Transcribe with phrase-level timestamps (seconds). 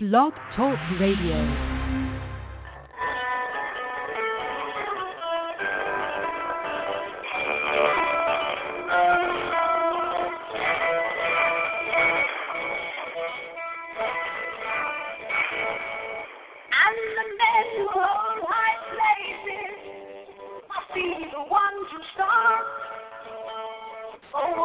[0.00, 1.74] Blog Talk Radio.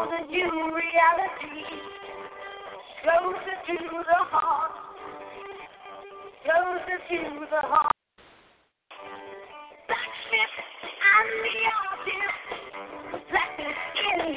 [0.04, 1.63] The new reality
[3.02, 4.62] closer to the heart,
[6.94, 7.92] to the heart.
[9.88, 10.56] Blacksmith
[11.18, 11.64] and the
[14.14, 14.36] in.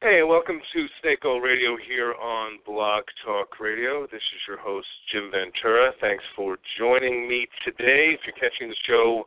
[0.00, 4.02] Hey, welcome to Snake Oil Radio here on Blog Talk Radio.
[4.02, 5.92] This is your host, Jim Ventura.
[6.00, 8.14] Thanks for joining me today.
[8.14, 9.26] If you're catching the show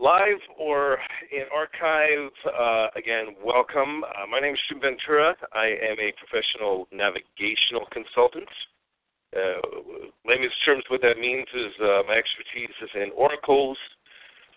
[0.00, 0.96] live or
[1.30, 4.02] in archive, uh, again, welcome.
[4.02, 5.36] Uh, my name is Jim Ventura.
[5.52, 8.48] I am a professional navigational consultant.
[9.36, 9.60] Uh,
[10.24, 13.76] layman's terms, what that means is uh, my expertise is in oracles,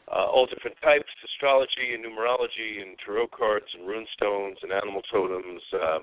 [0.07, 5.01] uh, all different types, astrology and numerology and tarot cards and rune stones and animal
[5.11, 5.99] totems, uh,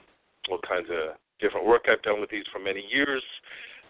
[0.53, 3.25] all kinds of different work I've done with these for many years.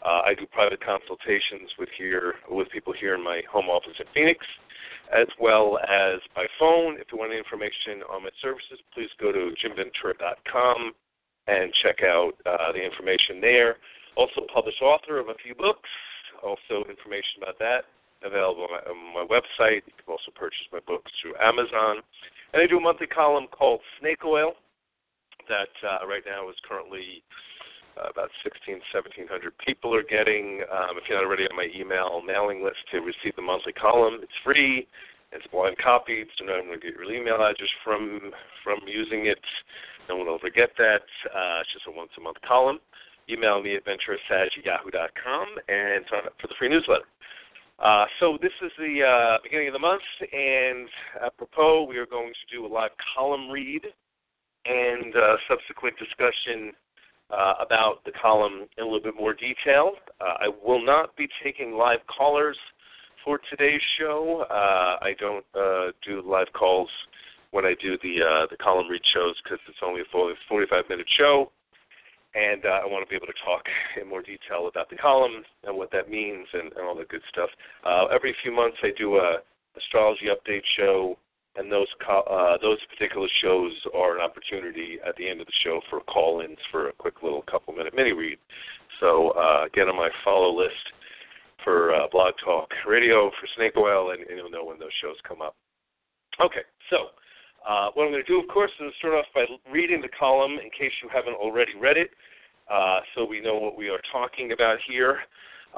[0.02, 4.46] I do private consultations with here with people here in my home office in Phoenix,
[5.12, 6.96] as well as by phone.
[6.98, 10.92] If you want any information on my services, please go to jimventura.com
[11.46, 13.76] and check out uh, the information there.
[14.16, 15.88] Also, published author of a few books.
[16.42, 17.84] Also, information about that
[18.22, 19.82] available on my, on my website.
[19.86, 22.04] You can also purchase my books through Amazon.
[22.52, 24.52] And I do a monthly column called Snake Oil
[25.48, 27.22] that uh, right now is currently
[27.96, 30.62] uh, about 16, 1700 people are getting.
[30.70, 34.18] Um, if you're not already on my email mailing list to receive the monthly column,
[34.22, 34.86] it's free.
[35.32, 38.32] It's blind copied, so no one will get your email address from
[38.64, 39.38] from using it.
[40.08, 41.06] No one will ever get that.
[41.30, 42.80] Uh, it's just a once a month column.
[43.28, 47.06] Email me at venturasag@yahoo.com and sign up for the free newsletter.
[47.78, 50.88] Uh, so this is the uh, beginning of the month, and
[51.24, 53.86] apropos, we are going to do a live column read
[54.66, 56.72] and uh, subsequent discussion
[57.32, 59.92] uh, about the column in a little bit more detail.
[60.20, 62.56] Uh, I will not be taking live callers
[63.24, 64.46] for today's show.
[64.50, 65.44] Uh, I don't
[66.04, 66.88] do live calls
[67.50, 71.50] when I do the the column read shows because it's only a 45 minute show
[72.34, 73.64] and uh, I want to be able to talk
[74.00, 77.22] in more detail about the column and what that means and, and all the good
[77.28, 77.50] stuff.
[77.84, 79.38] Uh, every few months, I do a
[79.76, 81.16] astrology update show,
[81.56, 85.52] and those co- uh, those particular shows are an opportunity at the end of the
[85.64, 88.38] show for call-ins for a quick little couple-minute mini read.
[89.00, 90.84] So uh, get on my follow list
[91.64, 95.16] for uh, Blog Talk Radio for Snake Oil, and, and you'll know when those shows
[95.26, 95.56] come up.
[96.40, 96.96] Okay, so.
[97.60, 100.52] Uh, what I'm going to do, of course, is start off by reading the column
[100.52, 102.08] in case you haven't already read it,
[102.72, 105.18] uh, so we know what we are talking about here.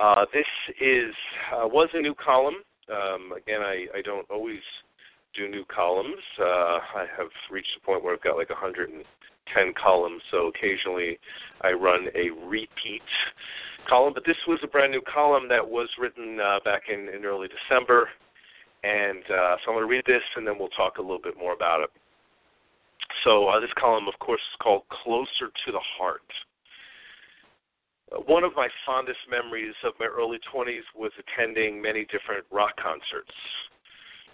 [0.00, 0.46] Uh, this
[0.80, 1.12] is
[1.52, 2.54] uh, was a new column.
[2.88, 4.60] Um, again, I, I don't always
[5.34, 6.22] do new columns.
[6.38, 9.04] Uh, I have reached a point where I've got like 110
[9.82, 11.18] columns, so occasionally
[11.62, 13.02] I run a repeat
[13.88, 14.14] column.
[14.14, 17.48] But this was a brand new column that was written uh, back in, in early
[17.48, 18.08] December.
[18.84, 21.38] And uh, so I'm going to read this, and then we'll talk a little bit
[21.38, 21.90] more about it.
[23.24, 26.26] So uh, this column, of course, is called "Closer to the Heart."
[28.26, 33.32] One of my fondest memories of my early 20s was attending many different rock concerts.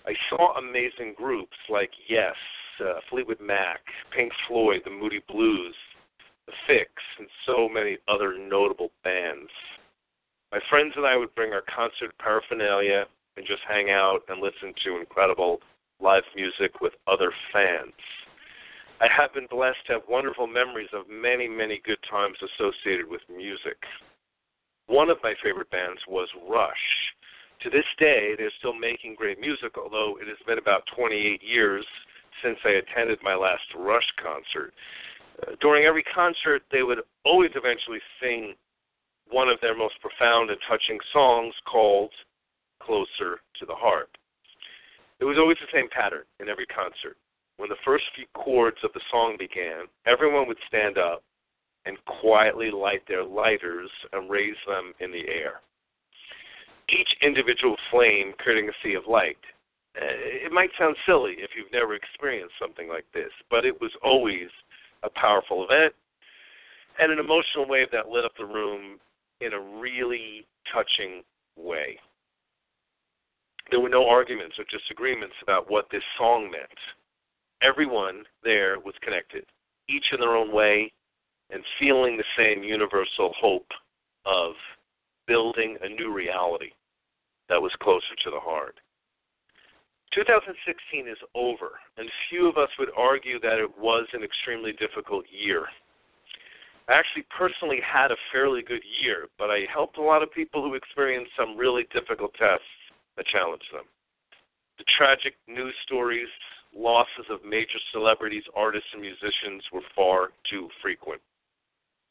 [0.09, 2.35] I saw amazing groups like Yes,
[2.81, 3.81] uh, Fleetwood Mac,
[4.17, 5.75] Pink Floyd, the Moody Blues,
[6.47, 6.89] The Fixx,
[7.19, 9.51] and so many other notable bands.
[10.51, 13.05] My friends and I would bring our concert paraphernalia
[13.37, 15.61] and just hang out and listen to incredible
[16.01, 17.93] live music with other fans.
[19.03, 23.21] I have been blessed to have wonderful memories of many, many good times associated with
[23.29, 23.77] music.
[24.87, 27.08] One of my favorite bands was Rush.
[27.63, 31.85] To this day, they're still making great music, although it has been about 28 years
[32.43, 34.73] since I attended my last Rush concert.
[35.43, 38.55] Uh, during every concert, they would always eventually sing
[39.31, 42.13] one of their most profound and touching songs called
[42.81, 44.09] closer to the heart.
[45.21, 47.17] It was always the same pattern in every concert.
[47.57, 51.25] When the first few chords of the song began, everyone would stand up
[51.87, 55.61] and quietly light their lighters and raise them in the air.
[56.91, 59.39] Each individual flame creating a sea of light.
[59.97, 63.93] Uh, It might sound silly if you've never experienced something like this, but it was
[64.03, 64.49] always
[65.03, 65.95] a powerful event
[66.99, 68.99] and an emotional wave that lit up the room
[69.41, 71.23] in a really touching
[71.57, 71.99] way.
[73.71, 76.79] There were no arguments or disagreements about what this song meant.
[77.63, 79.45] Everyone there was connected,
[79.89, 80.93] each in their own way,
[81.51, 83.69] and feeling the same universal hope
[84.25, 84.55] of
[85.27, 86.71] building a new reality
[87.49, 88.81] that was closer to the heart.
[90.15, 95.25] 2016 is over, and few of us would argue that it was an extremely difficult
[95.31, 95.67] year.
[96.89, 100.63] I actually personally had a fairly good year, but I helped a lot of people
[100.63, 102.65] who experienced some really difficult tests
[103.17, 103.85] that challenged them.
[104.79, 106.29] The tragic news stories,
[106.75, 111.21] losses of major celebrities, artists, and musicians were far too frequent.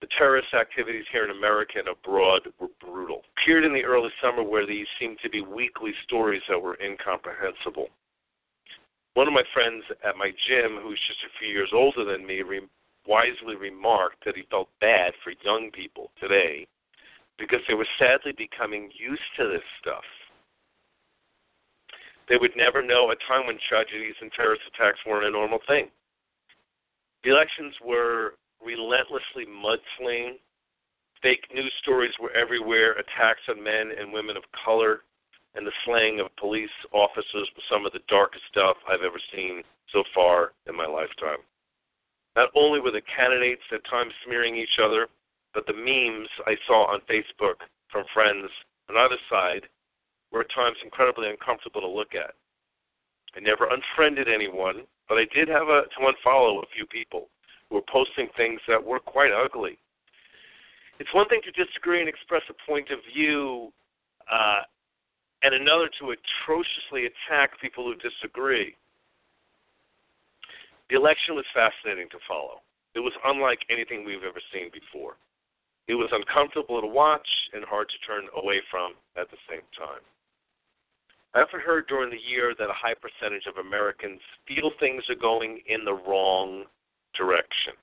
[0.01, 3.23] The terrorist activities here in America and abroad were brutal.
[3.47, 7.87] Appeared in the early summer where these seemed to be weekly stories that were incomprehensible.
[9.13, 12.41] One of my friends at my gym, who's just a few years older than me,
[12.41, 12.67] re-
[13.07, 16.67] wisely remarked that he felt bad for young people today
[17.39, 20.03] because they were sadly becoming used to this stuff.
[22.27, 25.87] They would never know a time when tragedies and terrorist attacks weren't a normal thing.
[27.23, 30.35] The elections were relentlessly mudslinging.
[31.21, 35.01] Fake news stories were everywhere, attacks on men and women of color,
[35.55, 39.63] and the slaying of police officers was some of the darkest stuff I've ever seen
[39.91, 41.41] so far in my lifetime.
[42.35, 45.07] Not only were the candidates at times smearing each other,
[45.55, 48.51] but the memes I saw on Facebook from friends
[48.89, 49.67] on either side
[50.31, 52.35] were at times incredibly uncomfortable to look at.
[53.35, 57.29] I never unfriended anyone, but I did have a, to unfollow a few people
[57.69, 59.79] who were posting things that were quite ugly.
[60.99, 63.71] It's one thing to disagree and express a point of view,
[64.31, 64.61] uh,
[65.43, 68.75] and another to atrociously attack people who disagree.
[70.89, 72.61] The election was fascinating to follow.
[72.95, 75.17] It was unlike anything we've ever seen before.
[75.87, 80.01] It was uncomfortable to watch and hard to turn away from at the same time.
[81.35, 85.15] I often heard during the year that a high percentage of Americans feel things are
[85.15, 86.65] going in the wrong
[87.15, 87.77] direction.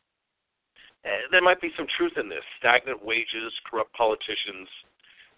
[1.05, 2.45] And there might be some truth in this.
[2.59, 4.69] Stagnant wages, corrupt politicians,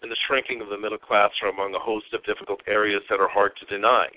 [0.01, 3.19] and the shrinking of the middle class are among a host of difficult areas that
[3.19, 4.07] are hard to deny.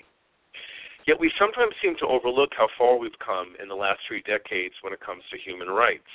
[1.07, 4.75] Yet we sometimes seem to overlook how far we've come in the last three decades
[4.81, 6.07] when it comes to human rights.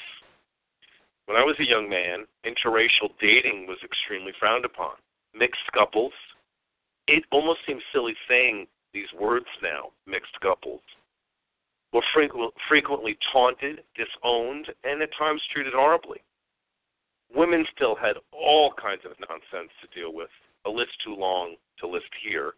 [1.27, 4.95] When I was a young man, interracial dating was extremely frowned upon.
[5.35, 6.13] Mixed couples,
[7.09, 10.81] it almost seems silly saying these words now, mixed couples
[11.97, 16.21] were frequent, frequently taunted, disowned, and at times treated horribly.
[17.35, 20.29] Women still had all kinds of nonsense to deal with,
[20.67, 22.53] a list too long to list here.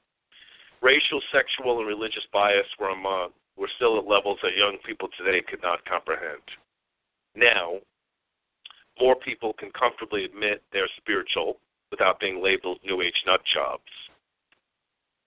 [0.82, 5.40] Racial, sexual, and religious bias were among were still at levels that young people today
[5.48, 6.42] could not comprehend.
[7.36, 7.78] Now,
[9.00, 11.58] more people can comfortably admit they're spiritual
[11.92, 13.90] without being labeled New Age nut jobs.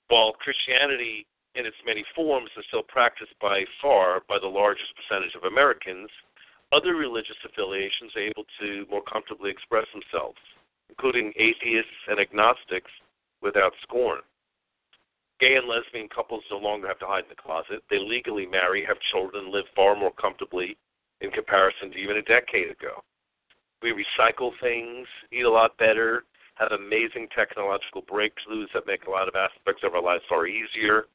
[0.09, 1.25] While Christianity
[1.55, 6.09] in its many forms is still practiced by far by the largest percentage of Americans,
[6.71, 10.39] other religious affiliations are able to more comfortably express themselves,
[10.89, 12.91] including atheists and agnostics,
[13.41, 14.21] without scorn.
[15.39, 17.83] Gay and lesbian couples no longer have to hide in the closet.
[17.89, 20.77] They legally marry, have children, live far more comfortably
[21.19, 23.01] in comparison to even a decade ago.
[23.81, 26.23] We recycle things, eat a lot better,
[26.55, 31.05] have amazing technological breakthroughs that make a lot of aspects of our lives far easier.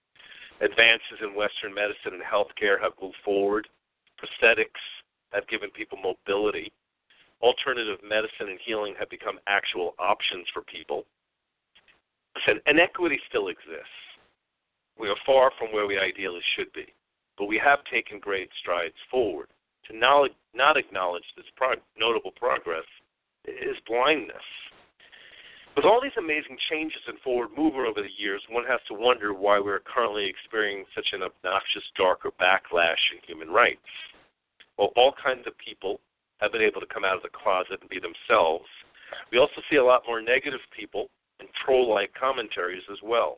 [0.61, 3.69] Advances in Western medicine and healthcare have moved forward.
[4.19, 4.81] Prosthetics
[5.32, 6.72] have given people mobility.
[7.43, 11.05] Alternative medicine and healing have become actual options for people.
[12.46, 14.01] And inequity still exists.
[14.98, 16.86] We are far from where we ideally should be,
[17.36, 19.48] but we have taken great strides forward.
[19.91, 21.44] To not acknowledge this
[21.98, 22.84] notable progress
[23.44, 24.36] is blindness.
[25.77, 29.35] With all these amazing changes and forward movement over the years, one has to wonder
[29.35, 33.85] why we're currently experiencing such an obnoxious, darker backlash in human rights.
[34.77, 36.01] While all kinds of people
[36.41, 38.65] have been able to come out of the closet and be themselves,
[39.31, 43.37] we also see a lot more negative people and troll like commentaries as well.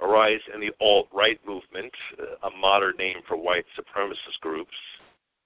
[0.00, 1.94] A rise in the alt right movement,
[2.42, 4.74] a modern name for white supremacist groups,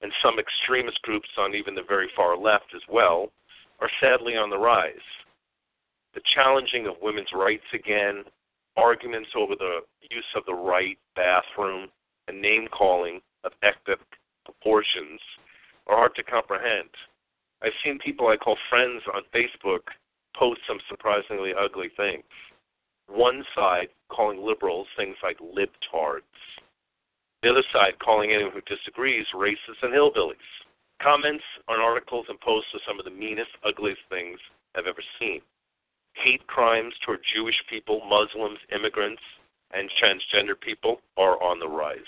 [0.01, 3.31] and some extremist groups on even the very far left as well,
[3.81, 4.97] are sadly on the rise
[6.15, 8.25] the challenging of women's rights again,
[8.77, 11.89] arguments over the use of the right bathroom,
[12.29, 13.99] and name calling of ethnic
[14.45, 15.21] proportions
[15.87, 16.91] are hard to comprehend.
[17.63, 19.83] I've seen people I call friends on Facebook
[20.37, 22.25] post some surprisingly ugly things.
[23.09, 26.23] One side calling liberals things like libtards.
[27.43, 30.37] The other side calling anyone who disagrees racists and hillbillies.
[31.03, 34.39] Comments on articles and posts are some of the meanest, ugliest things
[34.77, 35.41] I've ever seen.
[36.15, 39.23] Hate crimes toward Jewish people, Muslims, immigrants,
[39.73, 41.99] and transgender people are on the rise.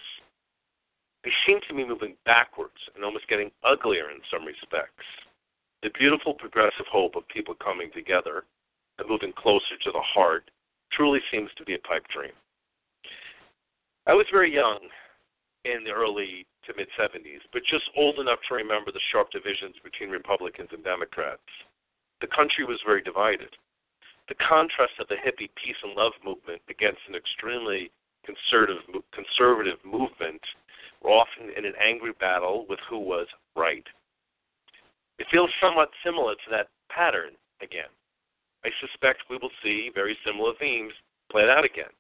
[1.25, 5.07] They seem to be moving backwards and almost getting uglier in some respects.
[5.83, 8.45] The beautiful progressive hope of people coming together
[8.99, 10.51] and moving closer to the heart
[10.93, 12.33] truly seems to be a pipe dream.
[14.07, 14.81] I was very young
[15.65, 19.77] in the early to mid 70s, but just old enough to remember the sharp divisions
[19.83, 21.47] between Republicans and Democrats.
[22.21, 23.51] The country was very divided.
[24.29, 27.91] The contrast of the hippie peace and love movement against an extremely
[28.25, 30.41] conservative conservative movement
[31.03, 33.27] were often in an angry battle with who was
[33.57, 33.85] right.
[35.19, 37.91] It feels somewhat similar to that pattern again.
[38.65, 40.93] I suspect we will see very similar themes
[41.31, 41.91] played out again.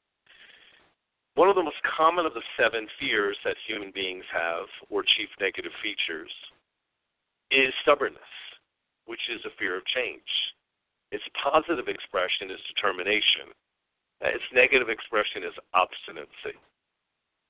[1.34, 5.28] One of the most common of the seven fears that human beings have, or chief
[5.40, 6.30] negative features,
[7.50, 8.20] is stubbornness,
[9.06, 10.28] which is a fear of change.
[11.12, 13.52] Its positive expression is determination.
[14.24, 16.56] Uh, its negative expression is obstinacy.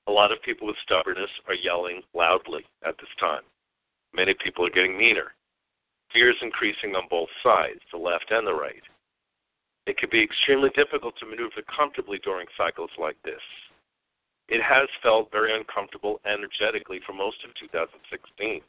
[0.07, 3.47] A lot of people with stubbornness are yelling loudly at this time.
[4.13, 5.31] Many people are getting meaner.
[6.11, 8.83] Fear is increasing on both sides, the left and the right.
[9.87, 13.41] It can be extremely difficult to maneuver comfortably during cycles like this.
[14.49, 18.61] It has felt very uncomfortable energetically for most of 2016.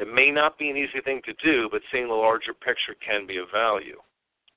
[0.00, 3.26] It may not be an easy thing to do, but seeing the larger picture can
[3.26, 4.00] be of value.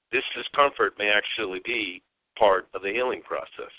[0.09, 2.01] This discomfort may actually be
[2.39, 3.75] part of the healing process.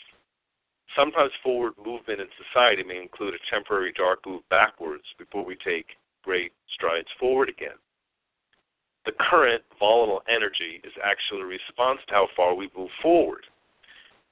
[0.95, 5.97] Sometimes forward movement in society may include a temporary dark move backwards before we take
[6.23, 7.81] great strides forward again.
[9.07, 13.47] The current volatile energy is actually a response to how far we move forward.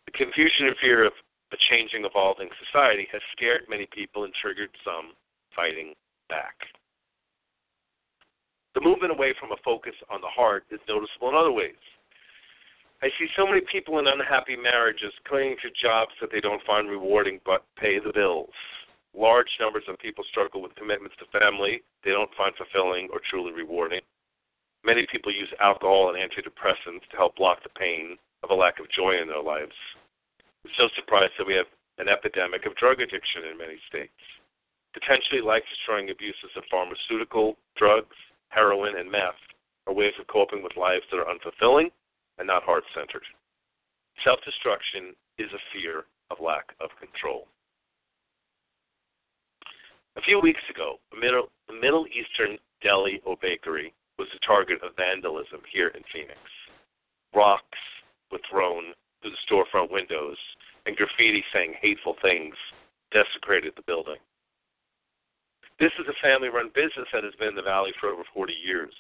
[0.05, 1.15] The confusion and fear of
[1.51, 5.12] a changing, evolving society has scared many people and triggered some
[5.57, 5.95] fighting
[6.29, 6.57] back.
[8.75, 11.81] The movement away from a focus on the heart is noticeable in other ways.
[13.02, 16.88] I see so many people in unhappy marriages clinging to jobs that they don't find
[16.88, 18.55] rewarding but pay the bills.
[19.12, 23.52] Large numbers of people struggle with commitments to family they don't find fulfilling or truly
[23.52, 24.00] rewarding.
[24.85, 28.91] Many people use alcohol and antidepressants to help block the pain of a lack of
[28.91, 29.76] joy in their lives.
[30.64, 34.14] It's no surprise that we have an epidemic of drug addiction in many states.
[34.95, 38.17] Potentially life destroying abuses of pharmaceutical, drugs,
[38.52, 39.40] heroin, and meth
[39.87, 41.90] are ways of coping with lives that are unfulfilling
[42.38, 43.25] and not heart centered.
[44.25, 47.49] Self destruction is a fear of lack of control.
[50.16, 54.78] A few weeks ago, a Middle, a Middle Eastern deli or bakery was the target
[54.82, 56.38] of vandalism here in Phoenix.
[57.35, 57.78] Rocks
[58.30, 60.37] were thrown through the storefront windows,
[60.85, 62.54] and graffiti saying hateful things
[63.11, 64.21] desecrated the building.
[65.83, 68.53] This is a family run business that has been in the Valley for over 40
[68.55, 68.95] years.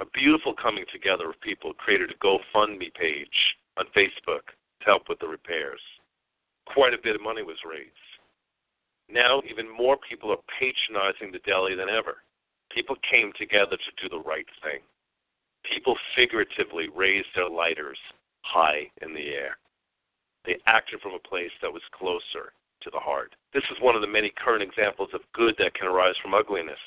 [0.00, 4.46] A beautiful coming together of people created a GoFundMe page on Facebook
[4.78, 5.80] to help with the repairs.
[6.72, 7.90] Quite a bit of money was raised.
[9.10, 12.22] Now, even more people are patronizing the deli than ever.
[12.70, 14.78] People came together to do the right thing.
[15.64, 17.98] People figuratively raised their lighters
[18.42, 19.58] high in the air.
[20.46, 23.34] They acted from a place that was closer to the heart.
[23.52, 26.78] This is one of the many current examples of good that can arise from ugliness.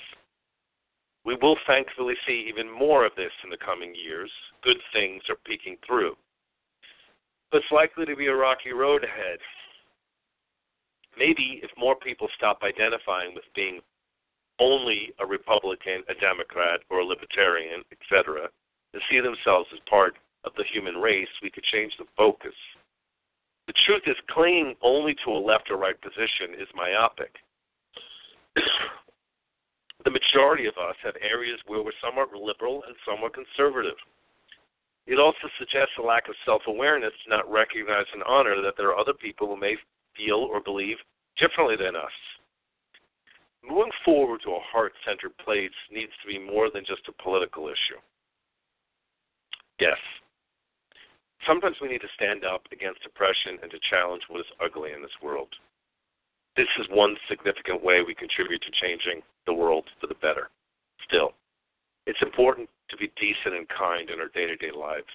[1.26, 4.32] We will thankfully see even more of this in the coming years.
[4.64, 6.16] Good things are peeking through.
[7.52, 9.40] But it's likely to be a rocky road ahead.
[11.18, 13.80] Maybe if more people stop identifying with being
[14.60, 18.50] only a Republican, a Democrat, or a Libertarian, etc.,
[18.94, 22.54] and see themselves as part of the human race, we could change the focus.
[23.68, 27.36] The truth is, clinging only to a left or right position is myopic.
[30.06, 33.96] the majority of us have areas where we're somewhat liberal and somewhat conservative.
[35.08, 38.90] It also suggests a lack of self awareness to not recognize and honor that there
[38.90, 39.76] are other people who may
[40.16, 40.98] feel or believe
[41.38, 42.12] differently than us.
[43.64, 47.68] Moving forward to a heart centered place needs to be more than just a political
[47.68, 48.00] issue.
[49.80, 49.98] Yes,
[51.48, 55.02] Sometimes we need to stand up against oppression and to challenge what is ugly in
[55.02, 55.50] this world.
[56.56, 60.50] This is one significant way we contribute to changing the world for the better.
[61.08, 61.34] Still,
[62.06, 65.12] it's important to be decent and kind in our day to day lives,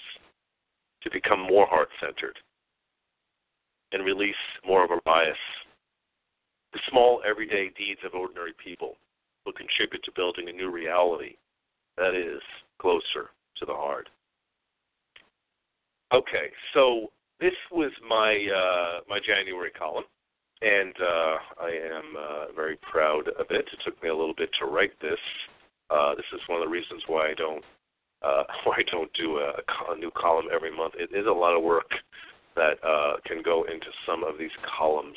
[1.02, 2.36] to become more heart centered,
[3.92, 5.38] and release more of our bias.
[6.72, 8.96] The small, everyday deeds of ordinary people
[9.46, 11.36] will contribute to building a new reality
[11.96, 12.42] that is
[12.78, 14.08] closer to the heart.
[16.12, 20.04] Okay, so this was my uh, my January column,
[20.62, 23.68] and uh, I am uh, very proud of it.
[23.70, 25.18] It took me a little bit to write this.
[25.90, 27.64] Uh, this is one of the reasons why I don't
[28.22, 29.52] uh, where I don't do a,
[29.92, 30.94] a new column every month.
[30.96, 31.90] It is a lot of work
[32.56, 35.16] that uh, can go into some of these columns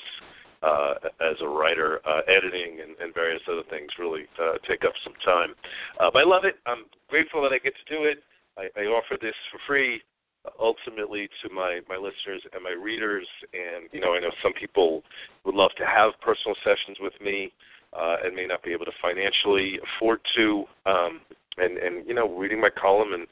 [0.61, 2.01] uh, as a writer.
[2.05, 5.55] Uh, editing and, and various other things really uh, take up some time.
[6.01, 6.55] Uh, but I love it.
[6.65, 8.21] I'm grateful that I get to do it.
[8.57, 10.01] I, I offer this for free
[10.59, 13.27] ultimately to my my listeners and my readers.
[13.53, 15.03] And you know I know some people
[15.45, 17.51] would love to have personal sessions with me
[17.93, 20.65] uh, and may not be able to financially afford to.
[20.85, 21.21] Um,
[21.57, 23.27] and and you know reading my column and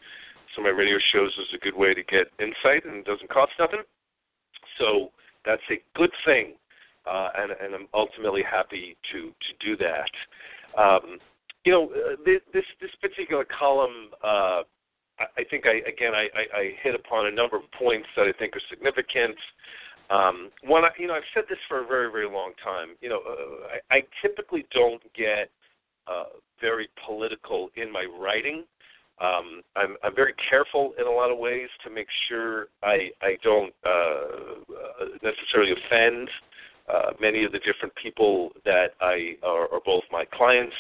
[0.56, 3.30] some of my radio shows is a good way to get insight and it doesn't
[3.30, 3.82] cost nothing.
[4.78, 5.12] So
[5.46, 6.54] that's a good thing
[7.10, 10.12] uh, and and I'm ultimately happy to to do that.
[10.78, 11.20] Um,
[11.66, 14.62] you know uh, this this particular column uh,
[15.38, 18.34] I think I again I, I, I hit upon a number of points that I
[18.38, 19.36] think are significant.
[20.10, 22.96] Um, one, you know, I've said this for a very very long time.
[23.02, 25.50] You know, uh, I, I typically don't get
[26.08, 28.64] uh, very political in my writing.
[29.22, 33.38] Um, I'm, I'm very careful in a lot of ways to make sure I I
[33.44, 36.30] don't uh, necessarily offend
[36.92, 40.76] uh, many of the different people that I are, are both my clients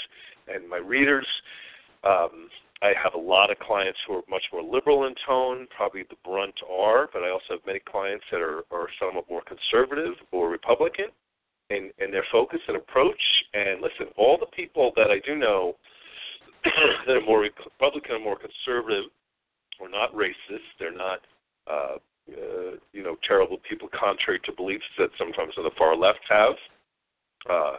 [0.47, 1.27] and my readers.
[2.03, 2.49] Um,
[2.81, 6.15] I have a lot of clients who are much more liberal in tone, probably the
[6.23, 10.49] brunt are, but I also have many clients that are, are somewhat more conservative or
[10.49, 11.07] Republican
[11.69, 13.21] in, in their focus and approach.
[13.53, 15.75] And listen, all the people that I do know
[16.63, 19.11] that are more Republican or more conservative
[19.81, 20.71] are not racist.
[20.79, 21.19] They're not,
[21.69, 21.95] uh,
[22.31, 26.55] uh, you know, terrible people contrary to beliefs that sometimes on the far left have.
[27.49, 27.77] Uh,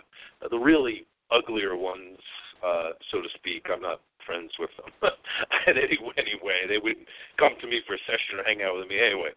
[0.50, 2.18] the really uglier ones,
[2.66, 4.92] uh, so to speak, I'm not friends with them
[5.66, 6.66] in any any.
[6.68, 7.08] They wouldn't
[7.38, 9.30] come to me for a session or hang out with me anyway.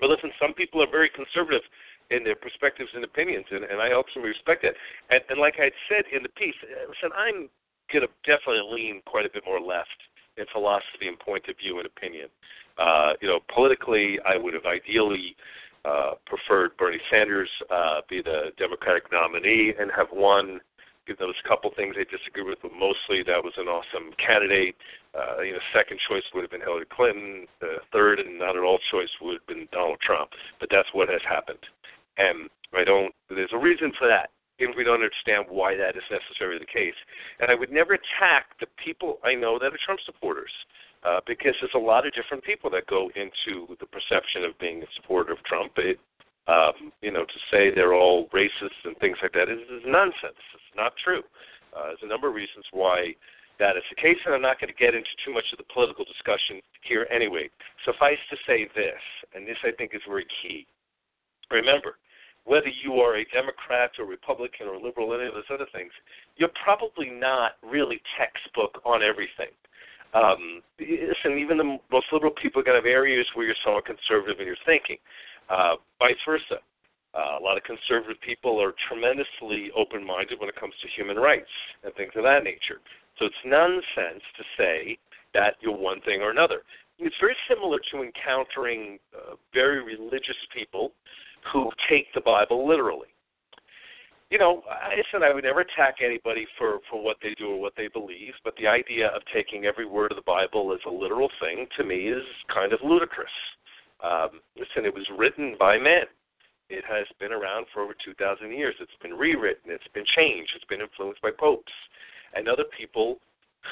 [0.00, 1.64] But listen, some people are very conservative
[2.10, 4.74] in their perspectives and opinions, and, and I ultimately respect that.
[5.10, 7.48] And, and like I said in the piece, uh, listen, I'm
[7.92, 9.96] going to definitely lean quite a bit more left
[10.36, 12.28] in philosophy and point of view and opinion.
[12.78, 15.34] Uh, you know, politically, I would have ideally
[15.84, 20.60] uh, preferred Bernie Sanders uh, be the Democratic nominee and have won
[21.06, 24.74] there was a couple things I disagree with, but mostly that was an awesome candidate.
[25.14, 27.46] Uh, you know, second choice would have been Hillary Clinton.
[27.60, 30.30] The third and not at all choice would have been Donald Trump.
[30.58, 31.62] But that's what has happened,
[32.18, 33.14] and I don't.
[33.30, 34.30] There's a reason for that.
[34.58, 36.96] If we don't understand why that is necessarily the case,
[37.40, 40.52] and I would never attack the people I know that are Trump supporters.
[41.04, 44.82] Uh, because there's a lot of different people that go into the perception of being
[44.82, 45.70] a supporter of Trump.
[45.76, 46.00] It
[46.48, 50.38] um, you know, to say they're all racist and things like that is, is nonsense.
[50.54, 51.22] It's not true.
[51.74, 53.14] Uh, there's a number of reasons why
[53.58, 55.68] that is the case, and I'm not going to get into too much of the
[55.72, 57.48] political discussion here anyway.
[57.84, 59.00] Suffice to say this,
[59.34, 60.66] and this I think is very key.
[61.50, 61.96] Remember,
[62.44, 65.90] whether you are a Democrat or Republican or liberal, any of those other things,
[66.36, 69.50] you're probably not really textbook on everything.
[70.14, 73.84] Um, listen, even the most liberal people are going to have areas where you're somewhat
[73.84, 74.96] conservative in your thinking.
[75.48, 76.60] Uh, vice versa.
[77.14, 81.16] Uh, a lot of conservative people are tremendously open minded when it comes to human
[81.16, 81.48] rights
[81.82, 82.80] and things of that nature.
[83.18, 84.98] So it's nonsense to say
[85.32, 86.60] that you're one thing or another.
[86.98, 90.92] It's very similar to encountering uh, very religious people
[91.52, 93.08] who take the Bible literally.
[94.30, 97.60] You know, I said I would never attack anybody for for what they do or
[97.60, 100.90] what they believe, but the idea of taking every word of the Bible as a
[100.90, 103.30] literal thing to me is kind of ludicrous.
[104.02, 106.04] Um, listen, it was written by men.
[106.68, 108.74] It has been around for over 2,000 years.
[108.80, 109.70] It's been rewritten.
[109.70, 110.52] It's been changed.
[110.56, 111.72] It's been influenced by popes
[112.34, 113.18] and other people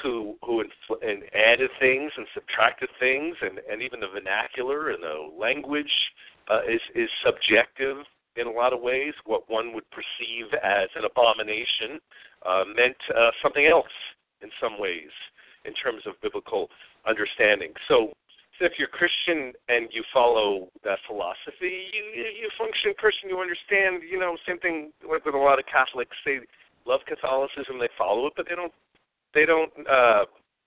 [0.03, 5.01] who who infl- and added things and subtracted things, and, and even the vernacular and
[5.01, 5.91] the language
[6.49, 7.97] uh, is is subjective
[8.35, 9.13] in a lot of ways.
[9.25, 11.99] What one would perceive as an abomination
[12.45, 13.93] uh, meant uh, something else
[14.41, 15.11] in some ways
[15.63, 16.69] in terms of biblical
[17.07, 17.71] understanding.
[17.87, 18.11] So
[18.59, 23.29] if you're Christian and you follow that philosophy, you you function Christian.
[23.29, 24.03] You understand.
[24.09, 26.15] You know, same thing like with a lot of Catholics.
[26.25, 26.39] They
[26.85, 27.79] love Catholicism.
[27.79, 28.73] They follow it, but they don't.
[29.33, 29.71] They don't.
[29.87, 30.25] uh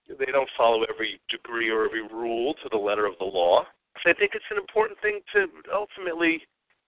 [0.09, 3.65] They don't follow every degree or every rule to the letter of the law.
[4.03, 6.41] So I think it's an important thing to ultimately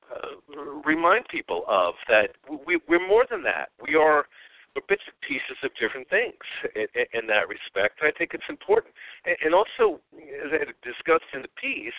[0.08, 2.28] uh, remind people of that
[2.66, 3.68] we, we're more than that.
[3.86, 4.24] We are
[4.74, 6.38] but bits and pieces of different things
[6.74, 8.00] in, in that respect.
[8.02, 8.94] I think it's important.
[9.26, 11.96] And also, as I discussed in the piece,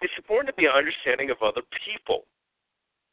[0.00, 2.24] it's important to be understanding of other people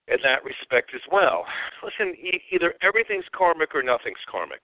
[0.08, 1.46] in that respect as well.
[1.84, 2.16] Listen,
[2.52, 4.64] either everything's karmic or nothing's karmic.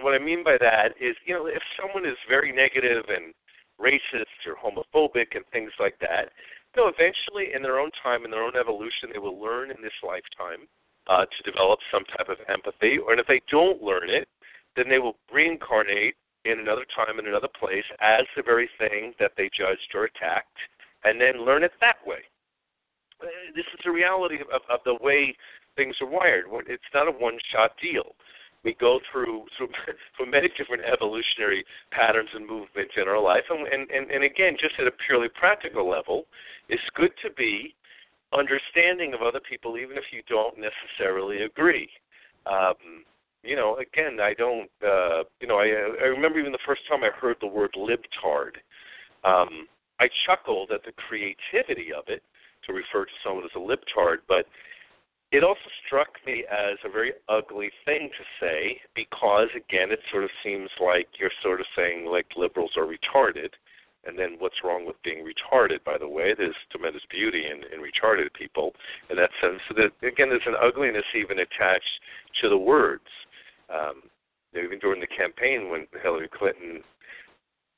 [0.00, 3.34] What I mean by that is, you know, if someone is very negative and
[3.80, 6.32] racist or homophobic and things like that,
[6.74, 9.82] you know, eventually in their own time, in their own evolution, they will learn in
[9.82, 10.68] this lifetime
[11.08, 14.28] uh, to develop some type of empathy, or if they don't learn it,
[14.76, 19.32] then they will reincarnate in another time in another place as the very thing that
[19.36, 20.58] they judged or attacked,
[21.04, 22.22] and then learn it that way.
[23.20, 25.34] Uh, this is the reality of, of the way
[25.76, 26.46] things are wired.
[26.66, 28.14] It's not a one-shot deal.
[28.64, 29.68] We go through through,
[30.16, 34.56] through many different evolutionary patterns and movements in our life, and, and and and again,
[34.60, 36.26] just at a purely practical level,
[36.68, 37.74] it's good to be
[38.36, 41.88] understanding of other people, even if you don't necessarily agree.
[42.46, 43.04] Um,
[43.42, 44.70] you know, again, I don't.
[44.84, 45.66] Uh, you know, I
[46.02, 48.56] I remember even the first time I heard the word libtard.
[49.24, 49.66] Um,
[50.00, 52.22] I chuckled at the creativity of it
[52.66, 54.46] to refer to someone as a libtard, but
[55.32, 60.24] it also struck me as a very ugly thing to say because, again, it sort
[60.24, 63.50] of seems like you're sort of saying like liberals are retarded.
[64.04, 66.34] And then what's wrong with being retarded, by the way?
[66.36, 68.72] There's tremendous beauty in, in retarded people
[69.10, 69.60] in that sense.
[69.68, 72.00] So that, again, there's an ugliness even attached
[72.42, 73.06] to the words.
[73.70, 74.02] Um,
[74.54, 76.82] even during the campaign when Hillary Clinton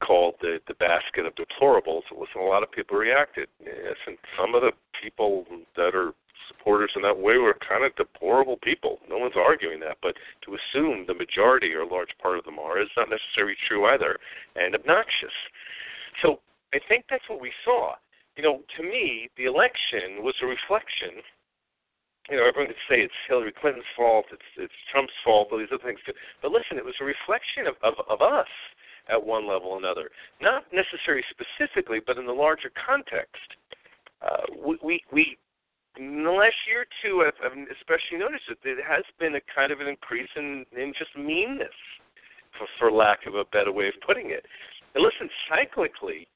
[0.03, 3.49] called the the basket of deplorables, listen, a lot of people reacted.
[3.63, 5.45] Yes, and some of the people
[5.77, 6.13] that are
[6.49, 8.99] supporters in that way were kind of deplorable people.
[9.09, 12.59] No one's arguing that, but to assume the majority or a large part of them
[12.59, 14.19] are is not necessarily true either,
[14.57, 15.33] and obnoxious.
[16.23, 16.41] So
[16.73, 17.95] I think that's what we saw.
[18.37, 21.23] You know, to me, the election was a reflection
[22.31, 25.69] you know, everyone could say it's Hillary Clinton's fault, it's it's Trump's fault, all these
[25.73, 26.17] other things too.
[26.41, 28.49] But listen, it was a reflection of, of, of us
[29.13, 30.09] at one level or another.
[30.41, 33.61] Not necessarily specifically, but in the larger context.
[34.25, 35.37] Uh, we, we, we
[36.01, 39.45] in the last year or two, I've, I've especially noticed that there has been a
[39.55, 41.77] kind of an increase in, in just meanness,
[42.57, 44.47] for, for lack of a better way of putting it.
[44.95, 46.27] And listen, cyclically,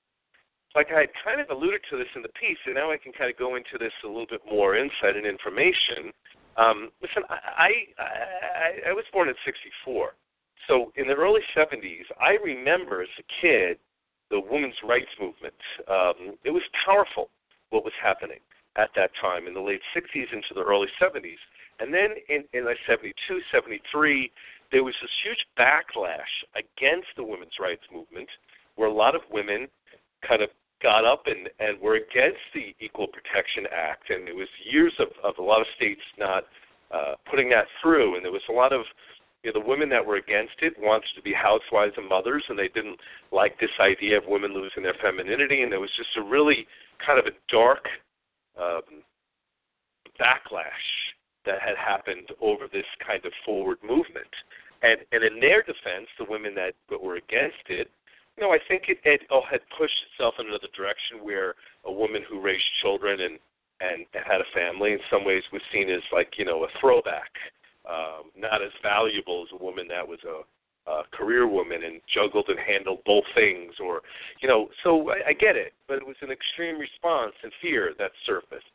[0.75, 3.31] like I kind of alluded to this in the piece, and now I can kind
[3.31, 6.13] of go into this a little bit more insight and information.
[6.57, 10.15] Um, listen, I, I I was born in '64,
[10.67, 13.79] so in the early '70s, I remember as a kid
[14.31, 15.55] the women's rights movement.
[15.89, 17.31] Um, it was powerful
[17.71, 18.41] what was happening
[18.77, 21.41] at that time in the late '60s into the early '70s,
[21.81, 23.15] and then in in like '72,
[23.51, 24.31] '73,
[24.71, 28.29] there was this huge backlash against the women's rights movement,
[28.79, 29.67] where a lot of women
[30.27, 30.49] kind of
[30.83, 35.09] got up and and were against the Equal Protection Act, and it was years of
[35.23, 36.45] of a lot of states not
[36.95, 38.83] uh, putting that through, and there was a lot of
[39.43, 42.59] you know, the women that were against it wanted to be housewives and mothers, and
[42.59, 42.99] they didn't
[43.33, 46.67] like this idea of women losing their femininity, and there was just a really
[47.05, 47.87] kind of a dark
[48.59, 49.03] um,
[50.21, 50.87] backlash
[51.45, 54.31] that had happened over this kind of forward movement.
[54.83, 57.91] And and in their defense, the women that, that were against it
[58.39, 62.23] know, I think it, it oh, had pushed itself in another direction where a woman
[62.29, 63.39] who raised children and
[63.81, 67.31] and had a family in some ways was seen as like you know a throwback,
[67.89, 72.47] um, not as valuable as a woman that was a, a career woman and juggled
[72.49, 74.03] and handled both things, or
[74.41, 74.69] you know.
[74.83, 78.67] So I, I get it, but it was an extreme response and fear that surfaced.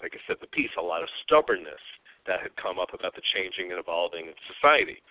[0.00, 1.82] Like I said, the piece, a lot of stubbornness
[2.26, 5.02] that had come up about the changing and evolving of society.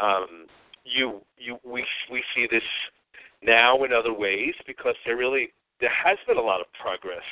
[0.00, 0.46] Um,
[0.84, 2.62] you you we we see this
[3.46, 7.24] now in other ways because there really there has been a lot of progress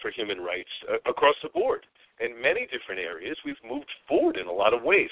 [0.00, 1.84] for human rights uh, across the board
[2.20, 3.36] in many different areas.
[3.44, 5.10] We've moved forward in a lot of ways.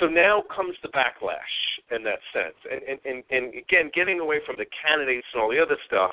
[0.00, 1.54] So now comes the backlash
[1.90, 5.50] in that sense, and and and, and again, getting away from the candidates and all
[5.50, 6.12] the other stuff.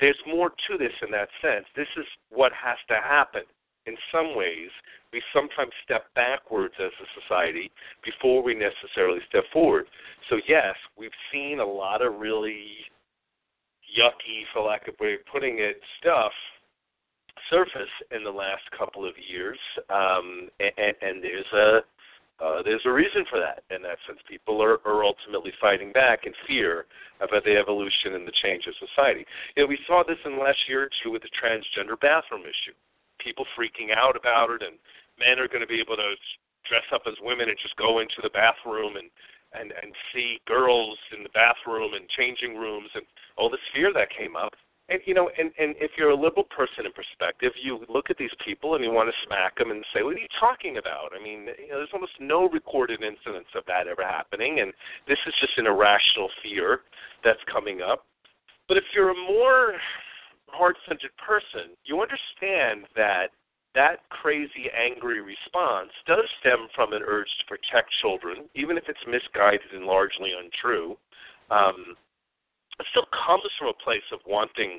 [0.00, 1.64] There's more to this in that sense.
[1.76, 3.42] This is what has to happen.
[3.86, 4.70] In some ways,
[5.12, 7.70] we sometimes step backwards as a society
[8.04, 9.86] before we necessarily step forward.
[10.28, 12.82] So yes, we've seen a lot of really
[13.96, 16.32] yucky, for lack of a way of putting it, stuff
[17.50, 19.58] surface in the last couple of years,
[19.90, 21.80] um, and, and there's a
[22.40, 23.62] uh, there's a reason for that.
[23.70, 26.86] In that sense, people are, are ultimately fighting back in fear
[27.20, 29.24] about the evolution and the change of society.
[29.54, 32.42] You know, we saw this in the last year or two with the transgender bathroom
[32.42, 32.74] issue.
[33.22, 34.74] People freaking out about it, and
[35.22, 36.18] men are going to be able to
[36.66, 39.06] dress up as women and just go into the bathroom and
[39.58, 43.04] and and see girls in the bathroom and changing rooms and
[43.36, 44.52] all this fear that came up.
[44.88, 48.18] And you know, and and if you're a liberal person in perspective, you look at
[48.18, 51.12] these people and you want to smack them and say, "What are you talking about?"
[51.18, 54.72] I mean, you know, there's almost no recorded incidents of that ever happening, and
[55.06, 56.82] this is just an irrational fear
[57.24, 58.04] that's coming up.
[58.68, 59.74] But if you're a more
[60.48, 63.30] heart-centered person, you understand that
[63.74, 69.00] that crazy, angry response does stem from an urge to protect children, even if it's
[69.06, 70.96] misguided and largely untrue.
[71.50, 71.96] Um,
[72.78, 74.78] it still comes from a place of wanting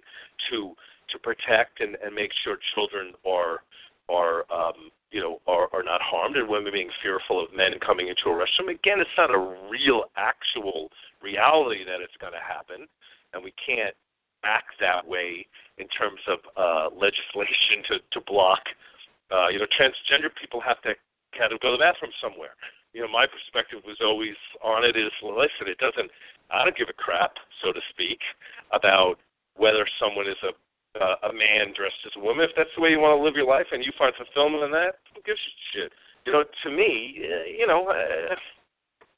[0.49, 0.73] to
[1.09, 3.61] to protect and, and make sure children are
[4.09, 8.09] are um, you know, are, are not harmed, and women being fearful of men coming
[8.09, 8.73] into a restroom.
[8.73, 10.89] Again, it's not a real, actual
[11.21, 12.89] reality that it's going to happen,
[13.33, 13.95] and we can't
[14.43, 18.61] act that way in terms of uh, legislation to to block.
[19.31, 20.93] Uh, you know, transgender people have to
[21.37, 22.53] kind of go to the bathroom somewhere.
[22.93, 26.11] You know, my perspective was always on it is listen, it doesn't.
[26.51, 28.19] I don't give a crap, so to speak,
[28.71, 29.17] about
[29.57, 30.53] whether someone is a
[30.93, 32.45] uh, a man dressed as a woman.
[32.45, 34.71] If that's the way you want to live your life and you find fulfillment in
[34.77, 35.91] that, who gives a shit?
[36.25, 38.35] You know, to me, uh, you know, uh,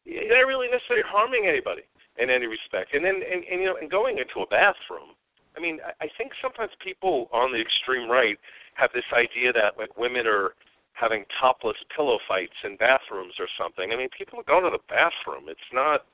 [0.06, 1.84] you're really necessarily harming anybody
[2.17, 2.93] in any respect.
[2.93, 5.15] And then, and, and you know, and going into a bathroom.
[5.56, 8.38] I mean, I, I think sometimes people on the extreme right
[8.75, 10.54] have this idea that like women are
[10.93, 13.91] having topless pillow fights in bathrooms or something.
[13.91, 15.47] I mean, people going to the bathroom.
[15.47, 16.06] It's not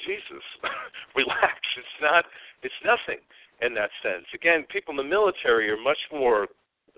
[0.00, 0.44] Jesus.
[1.16, 1.60] Relax.
[1.76, 2.24] It's not.
[2.62, 3.20] It's nothing
[3.60, 4.24] in that sense.
[4.34, 6.48] Again, people in the military are much more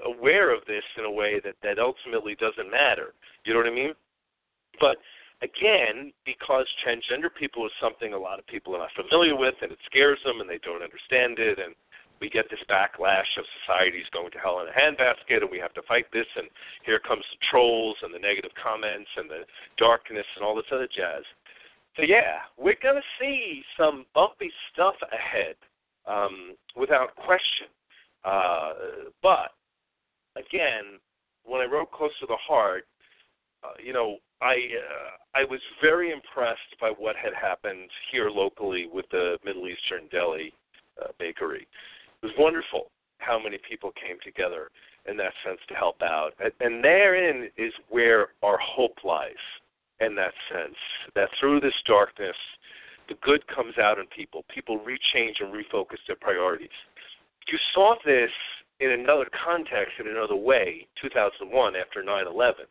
[0.05, 3.15] aware of this in a way that that ultimately doesn't matter.
[3.45, 3.93] You know what I mean?
[4.81, 4.99] But
[5.43, 9.73] again, because transgender people is something a lot of people are not familiar with, and
[9.73, 11.75] it scares them, and they don't understand it, and
[12.21, 15.75] we get this backlash of society's going to hell in a handbasket, and we have
[15.75, 16.49] to fight this, and
[16.85, 19.45] here comes the trolls and the negative comments and the
[19.77, 21.25] darkness and all this other jazz.
[21.97, 25.57] So yeah, we're gonna see some bumpy stuff ahead
[26.07, 27.69] um, without question.
[28.25, 28.73] Uh,
[29.23, 29.53] but
[30.37, 31.01] again,
[31.45, 32.87] when I wrote "Close to the Heart,"
[33.83, 39.07] you know, I uh, I was very impressed by what had happened here locally with
[39.11, 40.53] the Middle Eastern Deli
[41.03, 41.67] uh, bakery.
[42.23, 44.71] It was wonderful how many people came together
[45.09, 49.35] in that sense to help out, and, and therein is where our hope lies.
[49.99, 50.77] In that sense,
[51.15, 52.37] that through this darkness,
[53.09, 54.45] the good comes out in people.
[54.55, 56.69] People rechange and refocus their priorities.
[57.51, 58.31] You saw this
[58.81, 62.67] in another context, in another way, 2001 after 9 11.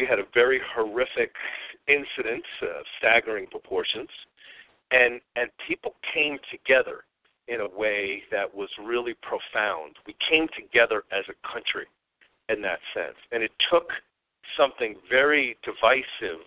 [0.00, 1.30] We had a very horrific
[1.86, 4.08] incident of staggering proportions,
[4.92, 7.04] and, and people came together
[7.48, 9.96] in a way that was really profound.
[10.06, 11.84] We came together as a country
[12.48, 13.90] in that sense, and it took
[14.56, 16.46] something very divisive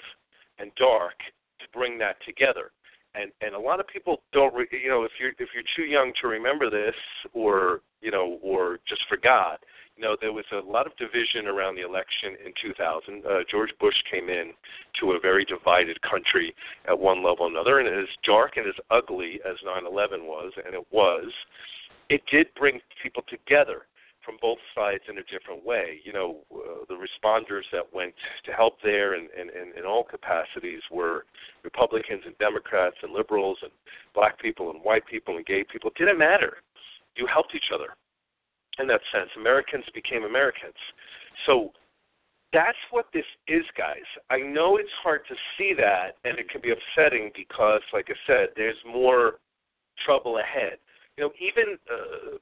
[0.57, 1.19] and dark
[1.59, 2.71] to bring that together
[3.15, 5.83] and and a lot of people don't re, you know if you're if you're too
[5.83, 6.95] young to remember this
[7.33, 9.59] or you know or just forgot
[10.01, 13.95] know there was a lot of division around the election in 2000 uh, George Bush
[14.09, 14.51] came in
[14.99, 16.53] to a very divided country
[16.87, 20.73] at one level or another and as dark and as ugly as 9/11 was and
[20.73, 21.31] it was
[22.09, 23.83] it did bring people together
[24.25, 25.99] from both sides in a different way.
[26.03, 28.13] You know, uh, the responders that went
[28.45, 31.25] to help there in, in, in, in all capacities were
[31.63, 33.71] Republicans and Democrats and liberals and
[34.15, 35.89] black people and white people and gay people.
[35.89, 36.57] It didn't matter.
[37.15, 37.95] You helped each other
[38.79, 39.29] in that sense.
[39.37, 40.73] Americans became Americans.
[41.45, 41.71] So
[42.51, 44.05] that's what this is, guys.
[44.29, 48.15] I know it's hard to see that, and it can be upsetting because, like I
[48.27, 49.39] said, there's more
[50.05, 50.77] trouble ahead.
[51.17, 52.37] You know, even uh,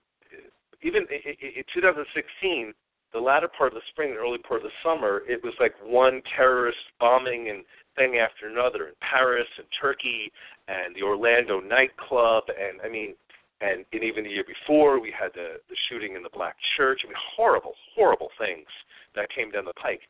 [0.83, 2.73] even in 2016,
[3.13, 5.73] the latter part of the spring and early part of the summer, it was like
[5.83, 7.63] one terrorist bombing and
[7.95, 10.31] thing after another in Paris and Turkey
[10.67, 13.15] and the Orlando nightclub and I mean
[13.61, 17.01] and, and even the year before we had the the shooting in the black church.
[17.03, 18.67] I mean horrible, horrible things
[19.15, 20.01] that came down the pike.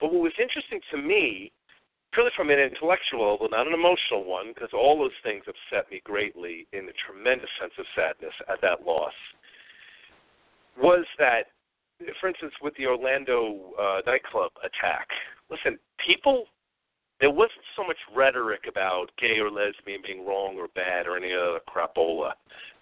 [0.00, 1.52] But what was interesting to me,
[2.12, 6.00] purely from an intellectual, but not an emotional one, because all those things upset me
[6.04, 9.12] greatly in a tremendous sense of sadness at that loss
[10.80, 11.52] was that,
[12.20, 15.08] for instance, with the Orlando uh, nightclub attack,
[15.50, 16.46] listen, people,
[17.20, 21.32] there wasn't so much rhetoric about gay or lesbian being wrong or bad or any
[21.32, 22.32] other crapola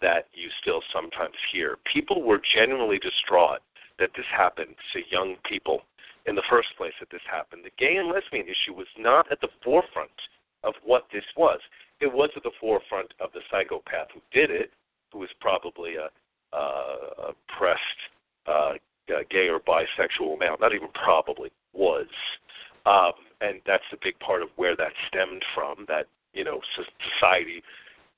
[0.01, 1.77] that you still sometimes hear.
[1.93, 3.61] People were genuinely distraught
[3.99, 5.83] that this happened to young people
[6.27, 7.65] in the first place that this happened.
[7.65, 10.11] The gay and lesbian issue was not at the forefront
[10.63, 11.59] of what this was.
[12.01, 14.71] It was at the forefront of the psychopath who did it,
[15.13, 16.11] who was probably a
[16.57, 17.83] uh, oppressed
[18.47, 18.75] uh,
[19.31, 22.07] gay or bisexual male, not even probably was,
[22.87, 25.85] um, and that's a big part of where that stemmed from.
[25.89, 27.63] That you know society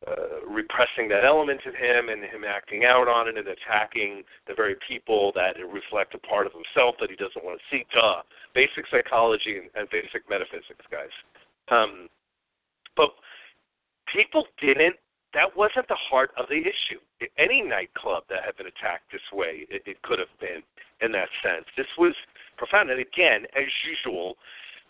[0.07, 4.55] uh, repressing that element in him and him acting out on it and attacking the
[4.55, 7.85] very people that reflect a part of himself that he doesn't want to see.
[7.93, 8.23] Duh.
[8.55, 11.13] Basic psychology and, and basic metaphysics, guys.
[11.69, 12.09] Um,
[12.97, 13.11] but
[14.13, 14.97] people didn't
[15.33, 16.99] that wasn't the heart of the issue.
[17.39, 20.63] Any nightclub that had been attacked this way, it, it could have been
[21.01, 21.67] in that sense.
[21.77, 22.15] This was
[22.57, 22.91] profound.
[22.91, 24.35] And again, as usual,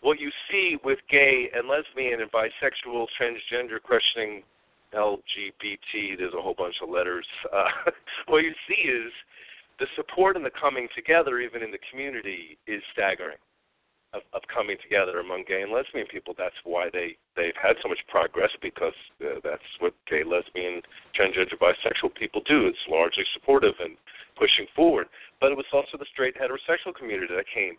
[0.03, 4.43] what you see with gay and lesbian and bisexual, transgender questioning,
[4.95, 7.27] LGBT, there's a whole bunch of letters.
[7.53, 7.91] Uh,
[8.27, 9.13] what you see is
[9.79, 13.39] the support and the coming together, even in the community, is staggering.
[14.13, 16.35] Of, of coming together among gay and lesbian people.
[16.37, 20.83] That's why they they've had so much progress because uh, that's what gay, lesbian,
[21.15, 22.67] transgender, bisexual people do.
[22.67, 23.95] It's largely supportive and
[24.35, 25.07] pushing forward.
[25.41, 27.79] But it was also the straight heterosexual community that came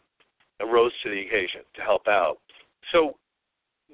[0.66, 2.38] rose to the occasion to help out.
[2.92, 3.16] So,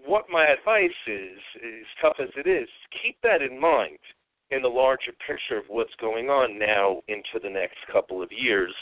[0.05, 2.69] what my advice is, as tough as it is,
[3.01, 3.97] keep that in mind
[4.51, 8.73] in the larger picture of what's going on now into the next couple of years.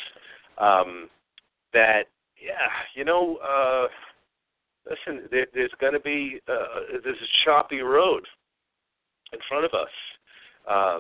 [0.58, 1.10] Um,
[1.74, 2.04] that
[2.42, 3.88] yeah, you know, uh,
[4.90, 8.26] listen, there, there's going to be uh, there's a choppy road
[9.34, 9.90] in front of us.
[10.70, 11.00] Uh,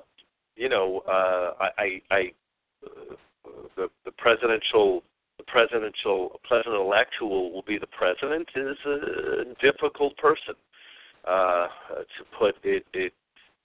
[0.56, 2.32] you know, uh, I, I, I
[2.86, 3.16] uh,
[3.76, 5.04] the the presidential
[5.48, 10.56] presidential president elect who will, will be the president is a difficult person
[11.28, 11.68] uh,
[12.18, 13.14] to put it, it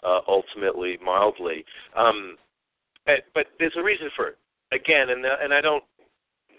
[0.04, 1.64] uh, ultimately mildly.
[1.96, 2.36] Um,
[3.34, 4.38] but there's a reason for it.
[4.72, 5.82] Again, and and I don't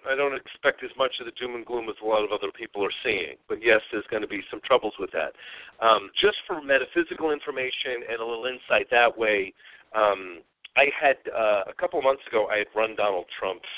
[0.10, 2.52] I don't expect as much of the doom and gloom as a lot of other
[2.52, 3.36] people are seeing.
[3.48, 5.34] But yes, there's going to be some troubles with that.
[5.80, 9.54] Um, just for metaphysical information and a little insight that way,
[9.96, 10.42] um,
[10.76, 13.70] I had uh, a couple months ago I had run Donald Trump's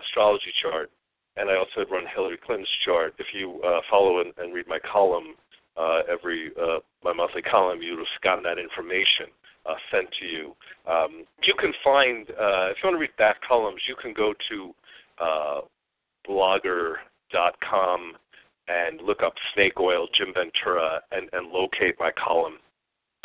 [0.00, 0.90] astrology chart,
[1.36, 3.14] and I also had run Hillary Clinton's chart.
[3.18, 5.34] If you uh, follow and, and read my column
[5.76, 9.26] uh, every uh, my monthly column, you would have gotten that information
[9.66, 10.56] uh, sent to you.
[10.90, 14.34] Um, you can find uh, if you want to read back columns, you can go
[14.48, 14.74] to
[15.20, 15.60] uh,
[16.28, 18.12] blogger.com
[18.68, 22.58] and look up snake oil Jim Ventura and, and locate my column.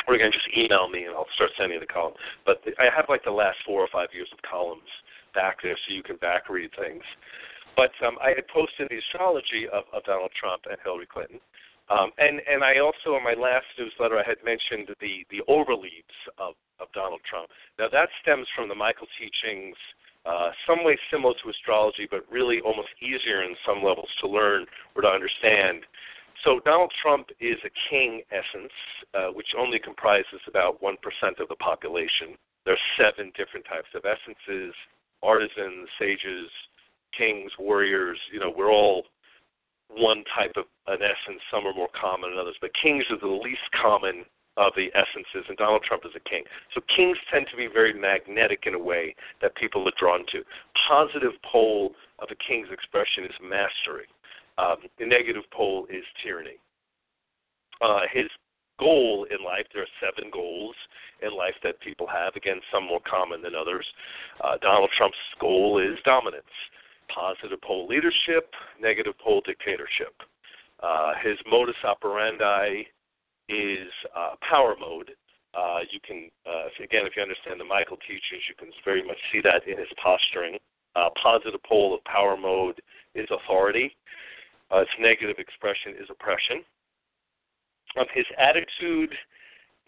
[0.06, 2.14] Or again, just email me and I'll start sending the column.
[2.44, 4.88] But I have like the last four or five years of columns
[5.34, 7.02] back there so you can back read things.
[7.76, 11.40] But um, I had posted the astrology of, of Donald Trump and Hillary Clinton.
[11.90, 16.16] Um, and, and I also, in my last newsletter, I had mentioned the, the overleaves
[16.38, 17.48] of, of Donald Trump.
[17.78, 19.76] Now, that stems from the Michael teachings
[20.24, 24.66] uh, some way similar to astrology, but really almost easier in some levels to learn
[24.94, 25.82] or to understand.
[26.44, 28.72] So Donald Trump is a king essence,
[29.14, 30.94] uh, which only comprises about 1%
[31.40, 32.38] of the population.
[32.64, 34.74] There are seven different types of essences
[35.22, 36.50] artisans, sages,
[37.16, 38.18] kings, warriors.
[38.32, 39.04] You know, we're all
[39.88, 41.40] one type of an essence.
[41.50, 44.24] Some are more common than others, but kings are the least common
[44.56, 46.44] of the essences, and Donald Trump is a king.
[46.74, 50.42] So kings tend to be very magnetic in a way that people are drawn to.
[50.88, 54.04] Positive pole of a king's expression is mastery.
[54.58, 56.60] Um, the negative pole is tyranny.
[57.80, 58.26] Uh, his
[58.82, 60.74] goal in life, there are seven goals
[61.22, 62.34] in life that people have.
[62.34, 63.86] Again, some more common than others.
[64.42, 66.54] Uh, Donald Trump's goal is dominance.
[67.14, 70.14] Positive pole leadership, negative pole dictatorship.
[70.82, 72.82] Uh, his modus operandi
[73.48, 75.12] is uh, power mode.
[75.54, 79.18] Uh, you can, uh, again, if you understand the Michael teachings, you can very much
[79.30, 80.58] see that in his posturing.
[80.96, 82.80] Uh, positive pole of power mode
[83.14, 83.94] is authority.
[84.72, 86.64] Uh, its negative expression is oppression.
[87.98, 89.12] Um, his attitude,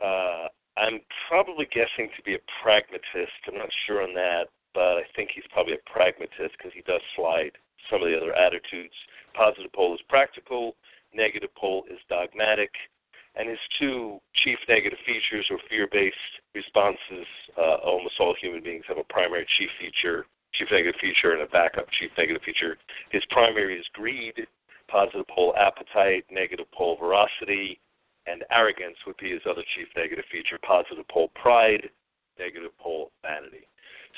[0.03, 3.39] uh, I'm probably guessing to be a pragmatist.
[3.49, 7.01] I'm not sure on that, but I think he's probably a pragmatist because he does
[7.17, 7.53] slide
[7.91, 8.95] some of the other attitudes.
[9.35, 10.77] Positive pole is practical.
[11.15, 12.71] Negative pole is dogmatic
[13.37, 17.27] and his two chief negative features or fear-based responses.
[17.59, 21.47] Uh, almost all human beings have a primary chief feature, chief negative feature, and a
[21.47, 22.77] backup chief negative feature.
[23.11, 24.47] His primary is greed,
[24.89, 27.79] positive pole appetite, negative pole voracity,
[28.27, 30.59] and arrogance would be his other chief negative feature.
[30.67, 31.89] Positive pole pride,
[32.39, 33.67] negative pole vanity.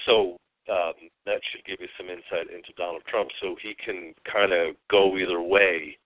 [0.07, 0.37] So
[0.71, 3.31] um, that should give you some insight into Donald Trump.
[3.41, 5.97] So he can kind of go either way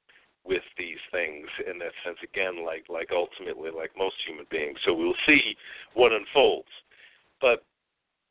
[0.45, 4.95] with these things in that sense again like like ultimately like most human beings so
[4.95, 5.55] we'll see
[5.93, 6.73] what unfolds
[7.41, 7.65] but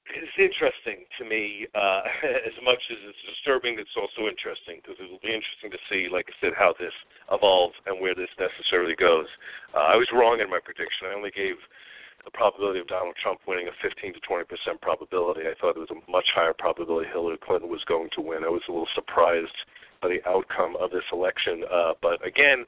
[0.09, 2.01] it's interesting to me uh,
[2.49, 6.09] as much as it's disturbing it's also interesting because it will be interesting to see
[6.11, 6.93] like i said how this
[7.31, 9.27] evolves and where this necessarily goes
[9.77, 11.57] uh, i was wrong in my prediction i only gave
[12.25, 15.41] the probability of Donald Trump winning a 15 to 20 percent probability.
[15.47, 18.43] I thought it was a much higher probability Hillary Clinton was going to win.
[18.43, 19.55] I was a little surprised
[20.01, 21.63] by the outcome of this election.
[21.71, 22.65] Uh, but again,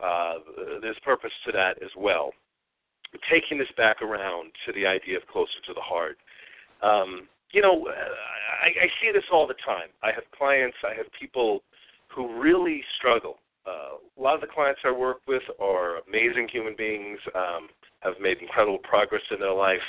[0.00, 0.34] uh,
[0.80, 2.32] there's purpose to that as well.
[3.30, 6.18] Taking this back around to the idea of closer to the heart.
[6.84, 7.88] Um, you know,
[8.62, 9.88] I, I see this all the time.
[10.02, 11.62] I have clients, I have people
[12.08, 13.38] who really struggle.
[13.66, 17.68] Uh, a lot of the clients I work with are amazing human beings, um,
[18.00, 19.86] have made incredible progress in their life.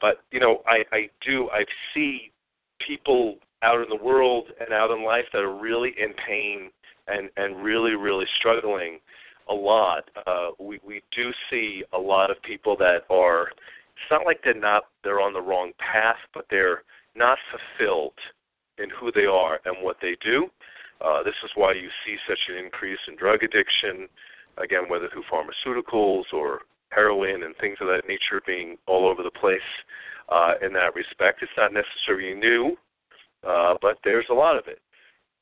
[0.00, 1.64] But you know, I, I do I
[1.94, 2.32] see
[2.86, 6.70] people out in the world and out in life that are really in pain
[7.06, 8.98] and and really really struggling
[9.50, 10.04] a lot.
[10.26, 13.48] Uh, we we do see a lot of people that are.
[13.96, 16.82] It's not like they're not they're on the wrong path, but they're
[17.14, 18.18] not fulfilled
[18.78, 20.48] in who they are and what they do.
[21.00, 24.08] Uh, this is why you see such an increase in drug addiction,
[24.56, 29.30] again, whether through pharmaceuticals or heroin and things of that nature being all over the
[29.30, 29.60] place
[30.28, 31.42] uh, in that respect.
[31.42, 32.76] It's not necessarily new,
[33.46, 34.80] uh, but there's a lot of it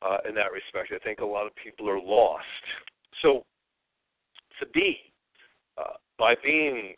[0.02, 0.92] uh, in that respect.
[0.94, 2.44] I think a lot of people are lost.
[3.22, 3.44] So
[4.60, 4.96] to be,
[5.76, 6.94] uh, by being,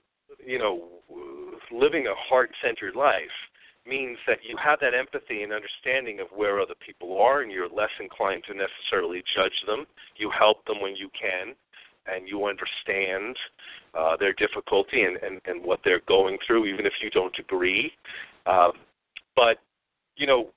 [1.83, 3.37] living a heart-centered life,
[3.85, 7.69] means that you have that empathy and understanding of where other people are, and you're
[7.69, 9.85] less inclined to necessarily judge them.
[10.17, 11.47] You help them when you can,
[12.07, 13.37] and you understand
[13.99, 17.91] uh, their difficulty and, and, and what they're going through, even if you don't agree.
[18.47, 18.73] Um,
[19.35, 19.57] but,
[20.17, 20.51] you know,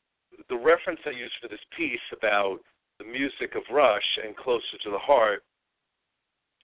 [0.50, 2.60] the reference I used for this piece about
[3.00, 5.44] the music of Rush and Closer to the Heart,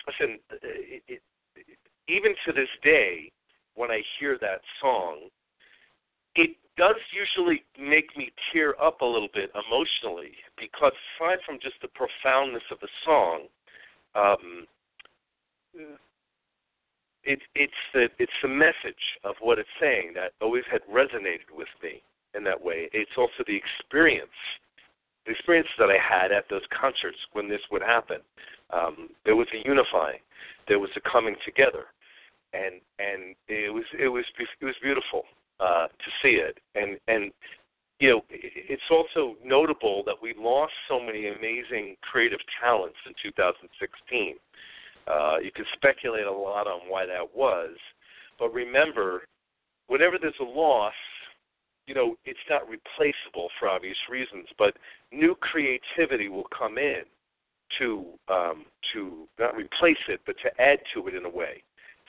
[0.06, 1.22] listen, it, it,
[2.08, 3.32] even to this day,
[3.76, 5.30] when I hear that song,
[6.36, 11.76] it does usually make me tear up a little bit emotionally because aside from just
[11.82, 13.48] the profoundness of the song,
[14.16, 14.68] um,
[17.24, 21.68] it, it's the it's the message of what it's saying that always had resonated with
[21.84, 22.02] me
[22.36, 22.90] in that way.
[22.94, 24.30] It's also the experience,
[25.26, 28.18] the experience that I had at those concerts when this would happen.
[28.72, 30.20] Um, there was a unifying,
[30.68, 31.86] there was a coming together,
[32.54, 34.26] and and it was it was
[34.60, 35.24] it was beautiful
[35.60, 36.58] uh, to see it.
[36.76, 37.32] And and
[38.00, 44.36] you know, it's also notable that we lost so many amazing creative talents in 2016.
[45.08, 47.70] Uh, you can speculate a lot on why that was,
[48.40, 49.22] but remember,
[49.86, 50.94] whenever there's a loss,
[51.86, 54.76] you know, it's not replaceable for obvious reasons, but
[55.12, 57.04] new creativity will come in
[57.78, 61.62] to um, to not replace it, but to add to it in a way.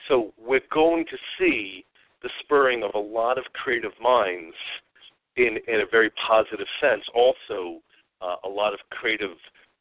[0.07, 1.85] So we're going to see
[2.21, 4.55] the spurring of a lot of creative minds
[5.35, 7.03] in in a very positive sense.
[7.13, 7.79] Also,
[8.21, 9.37] uh, a lot of creative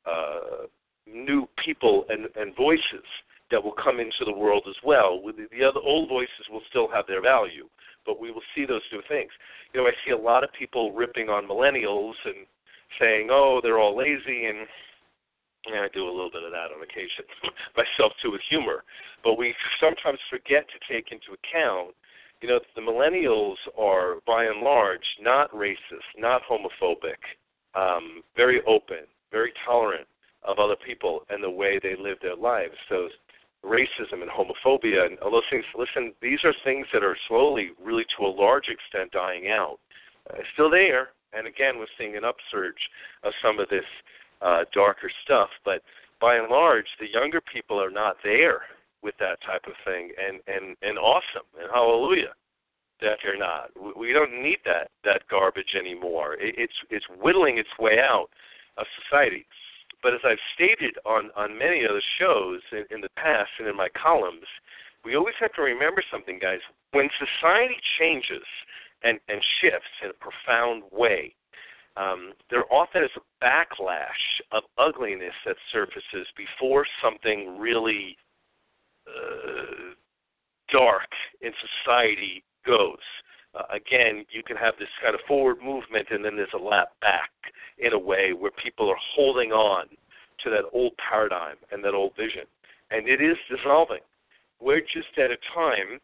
[0.06, 0.66] uh,
[1.06, 3.06] new people and, and voices
[3.50, 5.20] that will come into the world as well.
[5.24, 7.68] The, the other old voices will still have their value,
[8.06, 9.30] but we will see those new things.
[9.72, 12.46] You know, I see a lot of people ripping on millennials and
[12.98, 14.66] saying, "Oh, they're all lazy," and
[15.66, 17.24] and I do a little bit of that on occasion
[17.76, 18.84] myself too with humor.
[19.24, 21.94] But we sometimes forget to take into account,
[22.40, 27.20] you know, the millennials are by and large not racist, not homophobic,
[27.74, 30.06] um, very open, very tolerant,
[30.44, 32.74] of other people and the way they live their lives.
[32.88, 33.08] So
[33.64, 35.64] racism and homophobia and all those things.
[35.76, 39.78] Listen, these are things that are slowly, really to a large extent, dying out.
[40.30, 42.78] Uh, still there, and again, we're seeing an upsurge
[43.22, 43.84] of some of this
[44.42, 45.48] uh, darker stuff.
[45.64, 45.82] But
[46.20, 48.62] by and large, the younger people are not there
[49.02, 52.34] with that type of thing, and and and awesome and hallelujah
[53.00, 53.70] that they're not.
[53.98, 56.34] We don't need that that garbage anymore.
[56.34, 58.28] It, it's it's whittling its way out
[58.78, 59.46] of society.
[60.02, 63.68] But as I've stated on, on many of the shows in, in the past and
[63.68, 64.46] in my columns,
[65.04, 66.58] we always have to remember something, guys.
[66.90, 68.42] When society changes
[69.04, 71.34] and, and shifts in a profound way,
[71.96, 78.16] um, there often is a backlash of ugliness that surfaces before something really
[79.06, 79.94] uh,
[80.72, 81.08] dark
[81.40, 81.52] in
[81.84, 82.96] society goes.
[83.54, 86.88] Uh, again, you can have this kind of forward movement, and then there's a lap
[87.00, 87.30] back
[87.78, 89.86] in a way where people are holding on
[90.42, 92.44] to that old paradigm and that old vision.
[92.90, 94.00] And it is dissolving.
[94.60, 96.00] We're just at a time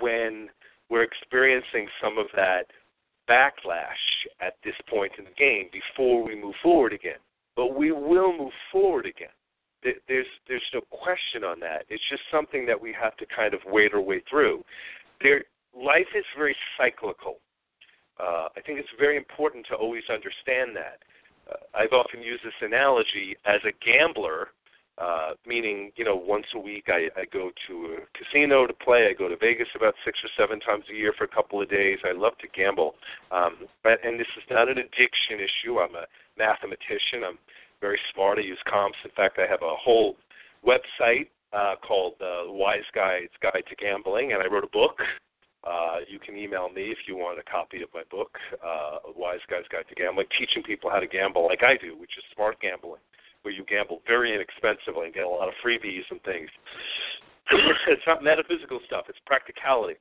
[0.00, 0.48] when
[0.88, 2.66] we're experiencing some of that
[3.28, 4.02] backlash
[4.40, 7.20] at this point in the game before we move forward again.
[7.56, 9.34] But we will move forward again.
[9.82, 11.84] There's there's no question on that.
[11.88, 14.62] It's just something that we have to kind of wade our way through.
[15.20, 15.42] There,
[15.74, 17.38] life is very cyclical.
[18.20, 20.98] Uh, I think it's very important to always understand that.
[21.50, 24.48] Uh, I've often used this analogy as a gambler,
[24.98, 29.08] uh, meaning you know once a week I, I go to a casino to play.
[29.08, 31.70] I go to Vegas about six or seven times a year for a couple of
[31.70, 31.98] days.
[32.04, 32.94] I love to gamble,
[33.30, 35.78] um, but and this is not an addiction issue.
[35.78, 36.06] I'm a
[36.38, 37.24] mathematician.
[37.26, 37.38] I'm
[37.80, 38.38] very smart.
[38.38, 38.98] I use comps.
[39.04, 40.16] In fact, I have a whole
[40.66, 45.00] website uh, called uh, Wise Guy's Guide to Gambling, and I wrote a book
[45.64, 49.44] uh, you can email me if you want a copy of my book, uh, Wise
[49.48, 52.60] Guy's Guide to Gambling, teaching people how to gamble like I do, which is smart
[52.60, 53.00] gambling,
[53.42, 56.48] where you gamble very inexpensively and get a lot of freebies and things.
[57.88, 59.94] it's not metaphysical stuff; it's practicality,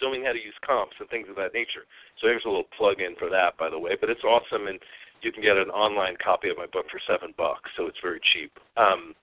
[0.00, 1.84] showing how to use comps and things of that nature.
[2.20, 3.96] So here's a little plug in for that, by the way.
[4.00, 4.78] But it's awesome, and
[5.22, 8.20] you can get an online copy of my book for seven bucks, so it's very
[8.32, 8.52] cheap.
[8.76, 9.14] Um,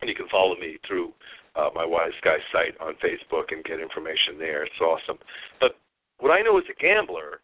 [0.00, 1.12] and you can follow me through
[1.56, 4.64] uh, my Wise Guy site on Facebook and get information there.
[4.64, 5.18] It's awesome.
[5.60, 5.76] But
[6.18, 7.40] what I know as a gambler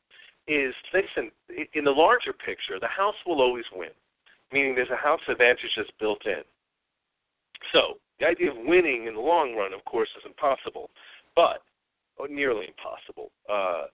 [0.46, 1.30] is listen,
[1.74, 3.90] in the larger picture, the house will always win,
[4.52, 6.42] meaning there's a house advantage that's built in.
[7.72, 10.90] So the idea of winning in the long run, of course, is impossible,
[11.34, 11.62] but
[12.18, 13.30] or nearly impossible.
[13.48, 13.92] Uh,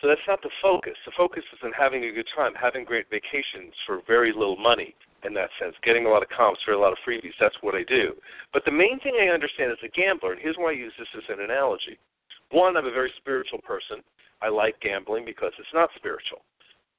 [0.00, 0.96] so that's not the focus.
[1.04, 4.94] The focus is on having a good time, having great vacations for very little money
[5.24, 7.36] in that sense, getting a lot of comps for a lot of freebies.
[7.38, 8.16] That's what I do.
[8.54, 11.08] But the main thing I understand as a gambler, and here's why I use this
[11.16, 11.98] as an analogy.
[12.50, 14.00] One, I'm a very spiritual person.
[14.40, 16.40] I like gambling because it's not spiritual.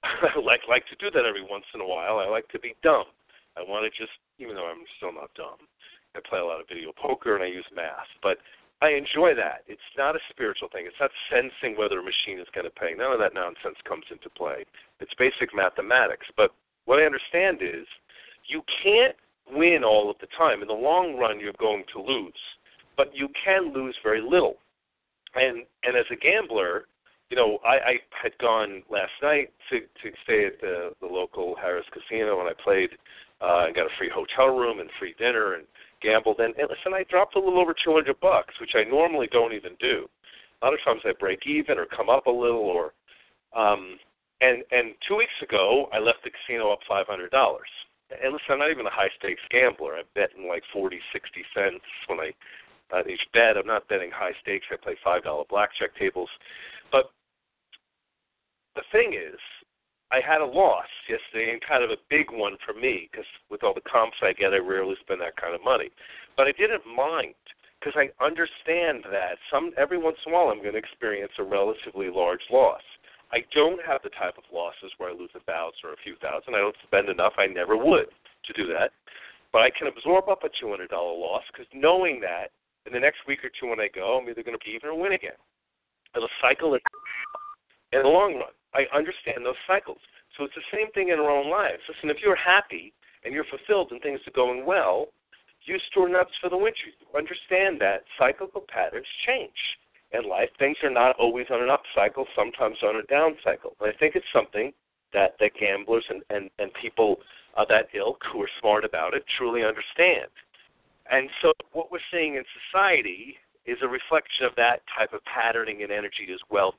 [0.03, 2.19] I like like to do that every once in a while.
[2.19, 3.05] I like to be dumb.
[3.57, 5.59] I want to just, even though I'm still not dumb,
[6.15, 8.07] I play a lot of video poker and I use math.
[8.23, 8.37] But
[8.81, 9.61] I enjoy that.
[9.67, 10.85] It's not a spiritual thing.
[10.87, 12.93] It's not sensing whether a machine is going to pay.
[12.97, 14.65] None of that nonsense comes into play.
[14.99, 16.25] It's basic mathematics.
[16.35, 16.51] But
[16.85, 17.85] what I understand is
[18.47, 19.15] you can't
[19.51, 20.61] win all of the time.
[20.61, 22.41] In the long run, you're going to lose,
[22.97, 24.55] but you can lose very little.
[25.35, 26.85] And and as a gambler,
[27.31, 31.55] you know, I, I had gone last night to to stay at the the local
[31.55, 32.91] Harrah's Casino, and I played
[33.39, 35.63] uh, and got a free hotel room and free dinner and
[36.03, 36.39] gambled.
[36.39, 39.73] And, and listen, I dropped a little over 200 bucks, which I normally don't even
[39.79, 40.09] do.
[40.61, 42.91] A lot of times I break even or come up a little, or
[43.55, 43.97] um,
[44.41, 47.71] and and two weeks ago I left the casino up five hundred dollars.
[48.11, 49.95] And listen, I'm not even a high stakes gambler.
[49.95, 52.35] I bet in like forty, sixty cents when I
[52.91, 53.55] on each bet.
[53.55, 54.67] I'm not betting high stakes.
[54.69, 56.29] I play five dollar blackjack tables.
[56.91, 57.09] But
[58.75, 59.39] the thing is,
[60.11, 63.63] I had a loss yesterday and kind of a big one for me because with
[63.63, 65.89] all the comps I get, I rarely spend that kind of money.
[66.35, 67.35] But I didn't mind
[67.79, 71.43] because I understand that some every once in a while I'm going to experience a
[71.43, 72.83] relatively large loss.
[73.31, 76.19] I don't have the type of losses where I lose a thousand or a few
[76.19, 76.55] thousand.
[76.55, 77.33] I don't spend enough.
[77.39, 78.91] I never would to do that.
[79.55, 82.51] But I can absorb up a two hundred dollar loss because knowing that
[82.85, 84.89] in the next week or two when I go, I'm either going to be even
[84.89, 85.39] or win again.
[86.15, 86.75] It'll cycle
[87.91, 88.55] in the long run.
[88.73, 89.99] I understand those cycles.
[90.37, 91.83] So it's the same thing in our own lives.
[91.87, 95.07] Listen, if you're happy and you're fulfilled and things are going well,
[95.65, 96.87] you store nuts for the winter.
[96.87, 99.59] You understand that cyclical patterns change
[100.11, 100.49] in life.
[100.57, 103.75] Things are not always on an up cycle, sometimes on a down cycle.
[103.79, 104.71] And I think it's something
[105.13, 107.17] that, that gamblers and, and, and people
[107.57, 110.31] of that ilk who are smart about it truly understand.
[111.11, 113.35] And so what we're seeing in society
[113.65, 116.73] is a reflection of that type of patterning and energy as well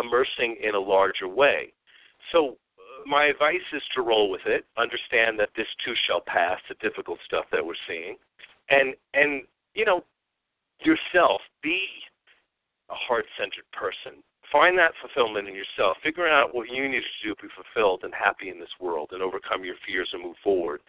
[0.00, 1.72] immersing in a larger way.
[2.32, 4.64] So uh, my advice is to roll with it.
[4.76, 6.58] Understand that this too shall pass.
[6.68, 8.16] The difficult stuff that we're seeing,
[8.68, 9.42] and and
[9.74, 10.04] you know
[10.80, 11.40] yourself.
[11.62, 11.80] Be
[12.88, 14.22] a heart-centered person.
[14.50, 15.96] Find that fulfillment in yourself.
[16.02, 19.10] Figure out what you need to do to be fulfilled and happy in this world,
[19.12, 20.80] and overcome your fears and move forward.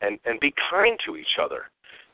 [0.00, 1.70] And and be kind to each other.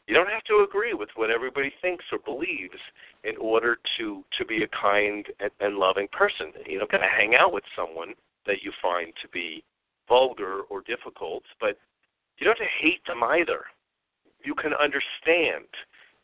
[0.06, 2.78] You don't have to agree with what everybody thinks or believes
[3.24, 6.52] in order to to be a kind and, and loving person.
[6.66, 8.14] You're not going to hang out with someone
[8.46, 9.64] that you find to be
[10.08, 11.76] vulgar or difficult, but
[12.38, 13.64] you don't have to hate them either.
[14.44, 15.66] You can understand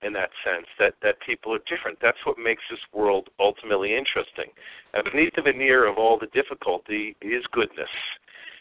[0.03, 1.99] in that sense that that people are different.
[2.01, 4.51] That's what makes this world ultimately interesting.
[4.95, 7.91] And beneath the veneer of all the difficulty is goodness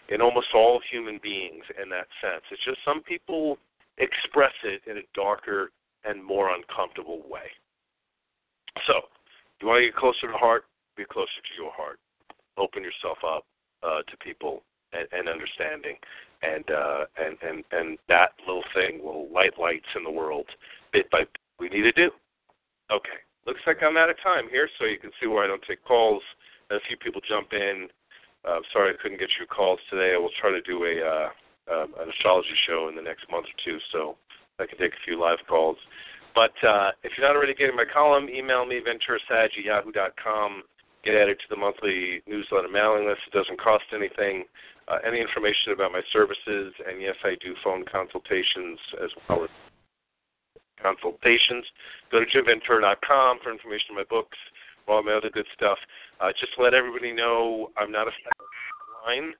[0.09, 2.43] in almost all human beings in that sense.
[2.51, 3.57] It's just some people
[3.97, 5.71] express it in a darker
[6.05, 7.49] and more uncomfortable way.
[8.87, 9.01] So,
[9.61, 10.65] you want to get closer to heart?
[10.97, 11.99] Be closer to your heart.
[12.57, 13.45] Open yourself up
[13.83, 15.95] uh, to people and, and understanding,
[16.41, 20.45] and uh, and and and that little thing will light lights in the world
[20.91, 21.37] bit by bit.
[21.59, 22.09] We need to do.
[22.91, 25.63] Okay, looks like I'm out of time here, so you can see why I don't
[25.67, 26.23] take calls.
[26.71, 27.87] A few people jump in.
[28.43, 30.13] Uh, sorry I couldn't get your calls today.
[30.15, 31.29] I will try to do a uh,
[31.71, 34.17] um, an astrology show in the next month or two, so
[34.59, 35.77] I can take a few live calls.
[36.35, 39.85] But uh, if you're not already getting my column, email me, venturasag at.
[41.03, 43.21] Get added to the monthly newsletter mailing list.
[43.25, 44.45] It doesn't cost anything.
[44.87, 49.49] Uh, any information about my services, and yes, I do phone consultations as well as
[50.81, 51.65] consultations.
[52.11, 54.37] Go to jimventura.com for information on my books,
[54.87, 55.77] all my other good stuff.
[56.19, 58.11] Uh, just to let everybody know, I'm not a
[59.07, 59.33] line,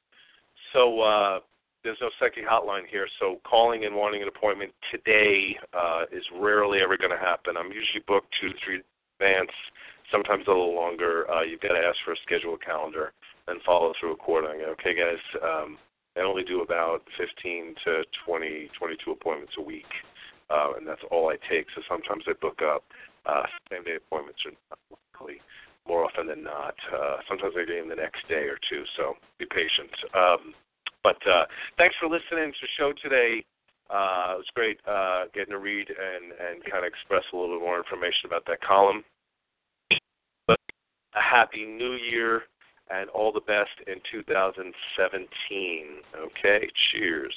[0.73, 1.39] so uh,
[1.83, 6.79] there's no psychic hotline here, so calling and wanting an appointment today uh, is rarely
[6.83, 7.57] ever going to happen.
[7.57, 8.81] I'm usually booked two to three
[9.19, 9.51] advance,
[10.11, 11.29] sometimes a little longer.
[11.31, 13.13] Uh, you've got to ask for a schedule calendar
[13.47, 14.65] and follow through accordingly.
[14.65, 15.21] Okay, guys.
[15.41, 15.77] Um,
[16.17, 19.87] I only do about 15 to 20, 22 appointments a week,
[20.49, 21.67] uh, and that's all I take.
[21.73, 22.83] So sometimes I book up
[23.25, 25.39] uh, same day appointments are not likely.
[25.87, 28.83] More often than not, uh, sometimes I get in the next day or two.
[28.97, 29.89] So be patient.
[30.13, 30.53] Um,
[31.03, 31.45] but uh,
[31.77, 33.43] thanks for listening to the show today.
[33.89, 37.57] Uh, it was great uh, getting to read and, and kind of express a little
[37.57, 39.03] bit more information about that column.
[40.47, 40.59] But
[41.15, 42.43] a happy new year
[42.89, 45.85] and all the best in 2017.
[46.15, 47.35] Okay, cheers.